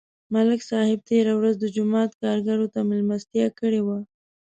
ملک 0.33 0.61
صاحب 0.69 0.99
تېره 1.09 1.33
ورځ 1.39 1.55
د 1.59 1.65
جومات 1.75 2.11
کارګرو 2.21 2.67
ته 2.73 2.79
مېلمستیا 2.89 3.47
کړې 3.59 3.81
وه 3.85 3.97